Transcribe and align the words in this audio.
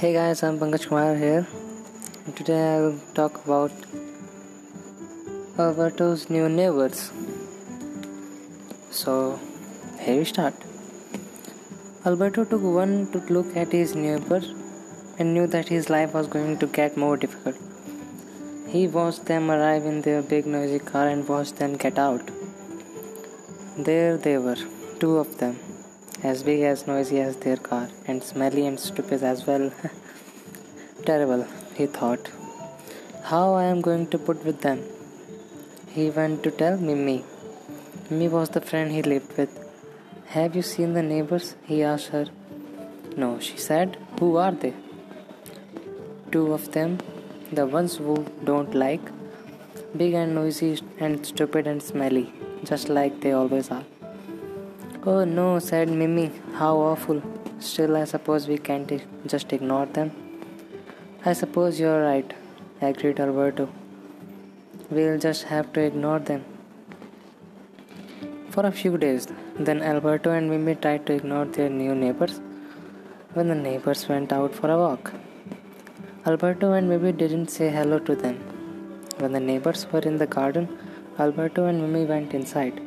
Hey 0.00 0.14
guys, 0.14 0.42
I'm 0.42 0.58
Pankaj 0.58 0.84
Kumar 0.88 1.14
here. 1.14 1.46
Today 2.34 2.60
I 2.66 2.76
will 2.80 2.98
talk 3.16 3.34
about 3.44 3.70
Alberto's 5.58 6.22
new 6.30 6.48
neighbors. 6.48 7.00
So, 8.90 9.38
here 9.98 10.16
we 10.20 10.24
start. 10.24 10.54
Alberto 12.06 12.46
took 12.46 12.62
one 12.62 13.12
to 13.12 13.18
look 13.36 13.54
at 13.54 13.72
his 13.72 13.94
neighbor 13.94 14.40
and 15.18 15.34
knew 15.34 15.46
that 15.46 15.68
his 15.68 15.90
life 15.90 16.14
was 16.14 16.28
going 16.28 16.56
to 16.60 16.66
get 16.78 16.96
more 16.96 17.18
difficult. 17.18 17.56
He 18.68 18.86
watched 18.86 19.26
them 19.26 19.50
arrive 19.50 19.84
in 19.84 20.00
their 20.00 20.22
big 20.22 20.46
noisy 20.46 20.78
car 20.78 21.08
and 21.08 21.28
watched 21.28 21.56
them 21.56 21.76
get 21.76 21.98
out. 21.98 22.30
There 23.76 24.16
they 24.16 24.38
were, 24.38 24.56
two 24.98 25.18
of 25.18 25.36
them 25.36 25.58
as 26.22 26.42
big 26.42 26.60
as 26.60 26.86
noisy 26.86 27.20
as 27.20 27.36
their 27.36 27.56
car, 27.56 27.88
and 28.06 28.22
smelly 28.22 28.66
and 28.66 28.78
stupid 28.78 29.22
as 29.22 29.46
well. 29.46 29.72
Terrible, 31.06 31.46
he 31.74 31.86
thought. 31.86 32.30
How 33.24 33.54
I 33.54 33.64
am 33.64 33.80
going 33.80 34.06
to 34.08 34.18
put 34.18 34.44
with 34.44 34.60
them? 34.60 34.82
He 35.92 36.10
went 36.10 36.42
to 36.42 36.50
tell 36.50 36.76
Mimi. 36.76 37.24
Mimi 38.10 38.28
was 38.28 38.50
the 38.50 38.60
friend 38.60 38.92
he 38.92 39.02
lived 39.02 39.36
with. 39.38 39.52
Have 40.26 40.54
you 40.54 40.62
seen 40.62 40.92
the 40.92 41.02
neighbors? 41.02 41.56
he 41.64 41.82
asked 41.82 42.08
her. 42.08 42.26
No, 43.16 43.40
she 43.40 43.56
said. 43.56 43.96
Who 44.18 44.36
are 44.36 44.52
they? 44.52 44.74
Two 46.30 46.52
of 46.52 46.72
them, 46.72 46.98
the 47.50 47.66
ones 47.66 47.96
who 47.96 48.24
don't 48.44 48.74
like, 48.74 49.00
big 49.96 50.14
and 50.14 50.34
noisy 50.34 50.80
and 50.98 51.26
stupid 51.26 51.66
and 51.66 51.82
smelly, 51.82 52.32
just 52.62 52.88
like 52.88 53.20
they 53.20 53.32
always 53.32 53.70
are. 53.70 53.84
Oh 55.06 55.24
no, 55.24 55.58
said 55.58 55.88
Mimi. 55.88 56.30
How 56.52 56.76
awful. 56.76 57.22
Still, 57.58 57.96
I 57.96 58.04
suppose 58.04 58.46
we 58.46 58.58
can't 58.58 58.92
just 59.26 59.50
ignore 59.50 59.86
them. 59.86 60.10
I 61.24 61.32
suppose 61.32 61.80
you're 61.80 62.02
right, 62.02 62.34
agreed 62.82 63.18
Alberto. 63.18 63.70
We'll 64.90 65.18
just 65.18 65.44
have 65.44 65.72
to 65.72 65.80
ignore 65.80 66.18
them. 66.18 66.44
For 68.50 68.66
a 68.66 68.72
few 68.72 68.98
days, 68.98 69.26
then 69.58 69.80
Alberto 69.80 70.32
and 70.32 70.50
Mimi 70.50 70.74
tried 70.74 71.06
to 71.06 71.14
ignore 71.14 71.46
their 71.46 71.70
new 71.70 71.94
neighbors 71.94 72.38
when 73.32 73.48
the 73.48 73.54
neighbors 73.54 74.06
went 74.06 74.34
out 74.34 74.54
for 74.54 74.70
a 74.70 74.76
walk. 74.76 75.14
Alberto 76.26 76.72
and 76.72 76.90
Mimi 76.90 77.12
didn't 77.12 77.48
say 77.48 77.70
hello 77.70 78.00
to 78.00 78.14
them. 78.14 78.36
When 79.16 79.32
the 79.32 79.40
neighbors 79.40 79.86
were 79.90 80.00
in 80.00 80.18
the 80.18 80.26
garden, 80.26 80.68
Alberto 81.18 81.64
and 81.64 81.80
Mimi 81.80 82.04
went 82.04 82.34
inside. 82.34 82.82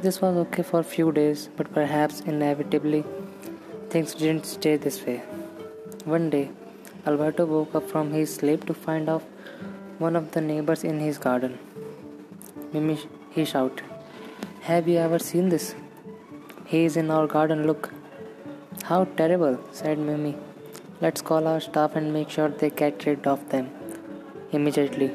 This 0.00 0.20
was 0.22 0.36
okay 0.36 0.62
for 0.62 0.78
a 0.78 0.84
few 0.84 1.10
days, 1.10 1.48
but 1.56 1.72
perhaps 1.74 2.20
inevitably 2.20 3.04
things 3.90 4.14
didn't 4.14 4.46
stay 4.46 4.76
this 4.76 5.04
way. 5.04 5.16
One 6.04 6.30
day, 6.30 6.50
Alberto 7.04 7.46
woke 7.46 7.74
up 7.74 7.90
from 7.90 8.12
his 8.12 8.32
sleep 8.32 8.64
to 8.66 8.74
find 8.74 9.08
out 9.08 9.24
one 9.98 10.14
of 10.14 10.30
the 10.30 10.40
neighbors 10.40 10.84
in 10.84 11.00
his 11.00 11.18
garden. 11.18 11.58
Mimi, 12.72 12.96
he 13.30 13.44
shouted, 13.44 13.82
Have 14.60 14.86
you 14.86 14.98
ever 14.98 15.18
seen 15.18 15.48
this? 15.48 15.74
He 16.64 16.84
is 16.84 16.96
in 16.96 17.10
our 17.10 17.26
garden, 17.26 17.66
look. 17.66 17.90
How 18.84 19.04
terrible, 19.04 19.58
said 19.72 19.98
Mimi. 19.98 20.36
Let's 21.00 21.22
call 21.22 21.48
our 21.48 21.58
staff 21.58 21.96
and 21.96 22.12
make 22.12 22.30
sure 22.30 22.48
they 22.50 22.70
get 22.70 23.04
rid 23.04 23.26
of 23.26 23.48
them 23.48 23.70
immediately. 24.52 25.10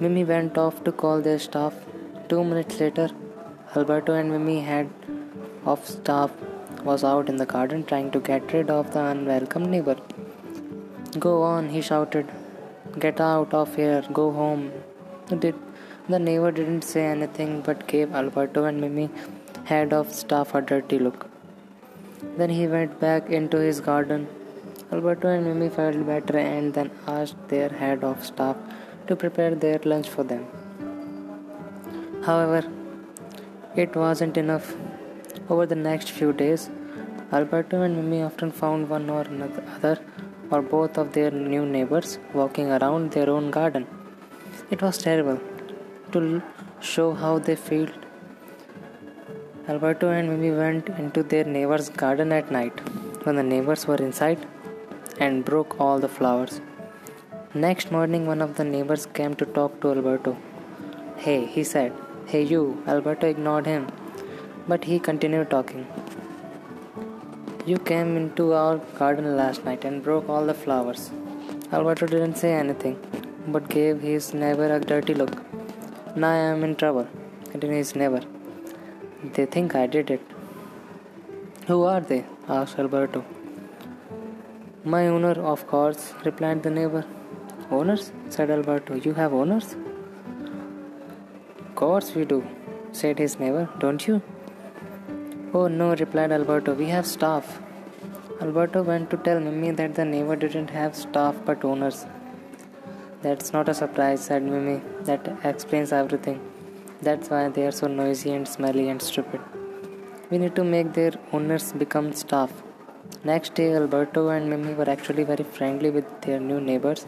Mimi 0.00 0.24
went 0.24 0.58
off 0.58 0.82
to 0.82 0.90
call 0.90 1.20
their 1.20 1.38
staff 1.38 1.74
Two 2.32 2.42
minutes 2.42 2.80
later, 2.80 3.10
Alberto 3.76 4.14
and 4.14 4.30
Mimi 4.32 4.60
head 4.60 4.88
of 5.66 5.86
staff 5.86 6.30
was 6.82 7.04
out 7.04 7.28
in 7.28 7.36
the 7.36 7.44
garden 7.44 7.84
trying 7.84 8.10
to 8.12 8.20
get 8.20 8.54
rid 8.54 8.70
of 8.70 8.94
the 8.94 9.02
unwelcome 9.04 9.66
neighbor. 9.70 9.96
Go 11.18 11.42
on, 11.42 11.68
he 11.68 11.82
shouted. 11.82 12.30
Get 12.98 13.20
out 13.20 13.52
of 13.52 13.76
here, 13.76 14.02
go 14.14 14.32
home. 14.32 14.72
Did 15.28 15.56
the 16.08 16.18
neighbor 16.18 16.50
didn't 16.52 16.84
say 16.92 17.04
anything 17.04 17.60
but 17.60 17.86
gave 17.86 18.14
Alberto 18.14 18.64
and 18.64 18.80
Mimi 18.80 19.10
head 19.64 19.92
of 19.92 20.10
staff 20.10 20.54
a 20.54 20.62
dirty 20.62 20.98
look. 20.98 21.28
Then 22.38 22.48
he 22.48 22.66
went 22.66 22.98
back 22.98 23.28
into 23.28 23.58
his 23.58 23.82
garden. 23.82 24.26
Alberto 24.90 25.28
and 25.28 25.44
Mimi 25.44 25.68
felt 25.68 26.06
better 26.06 26.38
and 26.38 26.72
then 26.72 26.90
asked 27.06 27.48
their 27.48 27.68
head 27.68 28.02
of 28.02 28.24
staff 28.24 28.56
to 29.08 29.16
prepare 29.16 29.54
their 29.54 29.80
lunch 29.84 30.08
for 30.08 30.24
them. 30.24 30.46
However, 32.26 32.62
it 33.74 33.96
wasn't 33.96 34.36
enough. 34.36 34.74
Over 35.48 35.66
the 35.66 35.74
next 35.74 36.10
few 36.10 36.32
days, 36.32 36.70
Alberto 37.32 37.82
and 37.82 37.96
Mimi 37.96 38.22
often 38.22 38.52
found 38.52 38.88
one 38.88 39.10
or 39.10 39.22
another 39.22 39.98
or 40.50 40.62
both 40.62 40.98
of 40.98 41.12
their 41.14 41.30
new 41.30 41.64
neighbors 41.66 42.18
walking 42.32 42.70
around 42.70 43.12
their 43.12 43.28
own 43.28 43.50
garden. 43.50 43.86
It 44.70 44.82
was 44.82 44.98
terrible 44.98 45.40
to 46.12 46.42
show 46.80 47.14
how 47.14 47.38
they 47.38 47.56
felt. 47.56 47.90
Alberto 49.68 50.10
and 50.10 50.28
Mimi 50.28 50.50
went 50.56 50.88
into 50.90 51.22
their 51.22 51.44
neighbor's 51.44 51.88
garden 51.88 52.30
at 52.32 52.52
night 52.52 52.78
when 53.24 53.36
the 53.36 53.42
neighbors 53.42 53.86
were 53.86 53.96
inside 54.08 54.46
and 55.18 55.44
broke 55.44 55.80
all 55.80 55.98
the 55.98 56.08
flowers. 56.08 56.60
Next 57.54 57.90
morning, 57.90 58.26
one 58.26 58.40
of 58.40 58.56
the 58.56 58.64
neighbors 58.64 59.06
came 59.06 59.34
to 59.34 59.46
talk 59.46 59.80
to 59.80 59.92
Alberto. 59.92 60.36
Hey, 61.16 61.46
he 61.46 61.64
said, 61.64 61.92
Hey, 62.26 62.42
you! 62.42 62.82
Alberto 62.86 63.26
ignored 63.26 63.66
him, 63.66 63.88
but 64.66 64.84
he 64.84 64.98
continued 64.98 65.50
talking. 65.50 65.86
You 67.66 67.78
came 67.78 68.16
into 68.16 68.54
our 68.54 68.78
garden 68.98 69.36
last 69.36 69.64
night 69.64 69.84
and 69.84 70.02
broke 70.02 70.28
all 70.28 70.46
the 70.46 70.54
flowers. 70.54 71.10
Alberto 71.72 72.06
didn't 72.06 72.36
say 72.36 72.52
anything, 72.54 72.96
but 73.48 73.68
gave 73.68 74.00
his 74.00 74.32
neighbor 74.32 74.72
a 74.74 74.80
dirty 74.80 75.14
look. 75.14 75.34
Now 76.16 76.30
I 76.30 76.36
am 76.36 76.64
in 76.64 76.74
trouble, 76.76 77.06
continued 77.50 77.78
his 77.78 77.94
neighbor. 77.94 78.22
They 79.34 79.46
think 79.46 79.74
I 79.74 79.86
did 79.86 80.10
it. 80.10 80.22
Who 81.66 81.82
are 81.84 82.00
they? 82.00 82.24
asked 82.48 82.78
Alberto. 82.78 83.24
My 84.84 85.06
owner, 85.08 85.32
of 85.54 85.66
course, 85.66 86.14
replied 86.24 86.62
the 86.62 86.70
neighbor. 86.70 87.04
Owners? 87.70 88.12
said 88.30 88.50
Alberto. 88.50 88.94
You 88.94 89.14
have 89.14 89.32
owners? 89.32 89.76
Course 91.74 92.14
we 92.14 92.24
do, 92.24 92.44
said 92.92 93.18
his 93.18 93.38
neighbor. 93.38 93.68
Don't 93.78 94.06
you? 94.06 94.22
Oh 95.54 95.68
no, 95.68 95.94
replied 95.94 96.32
Alberto. 96.32 96.74
We 96.74 96.86
have 96.86 97.06
staff. 97.06 97.60
Alberto 98.40 98.82
went 98.82 99.10
to 99.10 99.16
tell 99.16 99.38
Mimi 99.38 99.70
that 99.72 99.94
the 99.94 100.04
neighbor 100.04 100.36
didn't 100.36 100.70
have 100.70 100.96
staff 100.96 101.36
but 101.44 101.64
owners. 101.64 102.06
That's 103.22 103.52
not 103.52 103.68
a 103.68 103.74
surprise, 103.74 104.24
said 104.24 104.42
Mimi. 104.42 104.80
That 105.02 105.38
explains 105.44 105.92
everything. 105.92 106.40
That's 107.00 107.30
why 107.30 107.48
they 107.48 107.66
are 107.66 107.72
so 107.72 107.86
noisy 107.86 108.32
and 108.32 108.48
smelly 108.48 108.88
and 108.88 109.00
stupid. 109.00 109.40
We 110.30 110.38
need 110.38 110.56
to 110.56 110.64
make 110.64 110.92
their 110.94 111.12
owners 111.32 111.72
become 111.72 112.12
staff. 112.12 112.50
Next 113.24 113.54
day, 113.54 113.74
Alberto 113.74 114.28
and 114.30 114.48
Mimi 114.48 114.74
were 114.74 114.88
actually 114.88 115.24
very 115.24 115.44
friendly 115.44 115.90
with 115.90 116.06
their 116.22 116.40
new 116.40 116.60
neighbors. 116.60 117.06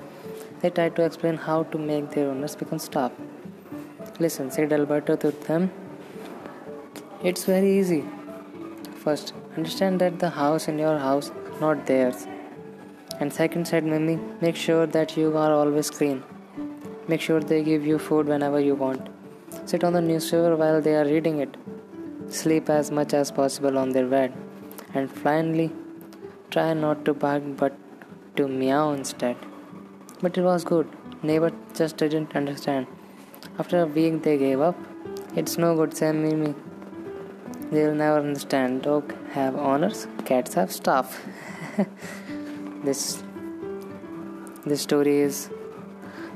They 0.61 0.71
tried 0.71 0.95
to 0.97 1.05
explain 1.05 1.37
how 1.37 1.65
to 1.65 1.79
make 1.79 2.11
their 2.11 2.29
owners 2.29 2.55
become 2.55 2.79
staff. 2.79 3.13
Listen, 4.21 4.49
said 4.49 4.73
Alberto 4.73 5.17
to 5.17 5.33
them. 5.33 5.73
It's 7.23 7.45
very 7.45 7.79
easy. 7.79 8.05
First, 8.95 9.35
understand 9.57 10.01
that 10.01 10.21
the 10.21 10.31
house 10.31 10.69
in 10.69 10.79
your 10.79 10.99
house, 10.99 11.33
not 11.61 11.87
theirs. 11.87 12.29
And 13.19 13.33
second, 13.33 13.67
said 13.67 13.85
Mimi, 13.85 14.21
make 14.41 14.55
sure 14.55 14.87
that 14.87 15.17
you 15.17 15.37
are 15.37 15.53
always 15.53 15.91
clean. 15.91 16.23
Make 17.09 17.21
sure 17.21 17.41
they 17.41 17.63
give 17.65 17.85
you 17.85 17.99
food 17.99 18.27
whenever 18.27 18.61
you 18.61 18.77
want. 18.77 19.09
Sit 19.67 19.83
on 19.83 19.93
the 19.95 20.01
newspaper 20.01 20.55
while 20.55 20.81
they 20.81 20.95
are 20.95 21.05
reading 21.05 21.41
it. 21.41 21.57
Sleep 22.29 22.71
as 22.71 22.91
much 22.91 23.15
as 23.15 23.33
possible 23.33 23.77
on 23.79 23.91
their 23.91 24.06
bed. 24.06 24.33
And 24.94 25.11
finally, 25.11 25.73
try 26.50 26.73
not 26.73 27.05
to 27.05 27.15
bark 27.15 27.43
but 27.56 27.77
to 28.37 28.47
meow 28.47 28.93
instead. 28.93 29.37
But 30.23 30.38
it 30.38 30.43
was 30.43 30.65
good. 30.65 30.88
Neighbor 31.23 31.50
just 31.75 31.97
didn't 31.97 32.37
understand. 32.37 32.87
After 33.59 33.83
a 33.83 33.87
week, 33.87 34.23
they 34.23 34.37
gave 34.37 34.61
up. 34.61 34.77
It's 35.37 35.59
no 35.59 35.77
good, 35.77 35.97
Sam 35.97 36.23
Mimi. 36.23 36.55
They'll 37.71 37.95
never 37.95 38.19
understand. 38.19 38.83
Dogs 38.83 39.15
have 39.33 39.55
owners, 39.56 40.06
cats 40.25 40.55
have 40.55 40.73
staff. 40.73 41.21
this 42.85 43.23
this 44.67 44.83
story 44.83 45.19
is 45.21 45.51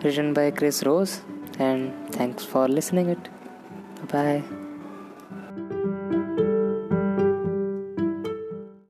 written 0.05 0.32
by 0.32 0.50
Chris 0.53 0.85
Rose, 0.85 1.20
and 1.59 1.93
thanks 2.12 2.44
for 2.44 2.69
listening 2.69 3.11
it. 3.11 3.29
Bye. 4.09 4.43